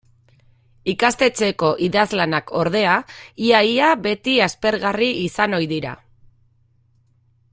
Ikastetxeko 0.93 1.67
idazlanak, 1.87 2.49
ordea, 2.61 2.95
ia-ia 3.49 3.91
beti 4.07 4.35
aspergarri 4.49 5.13
izan 5.29 5.59
ohi 5.61 5.71
dira. 5.77 5.95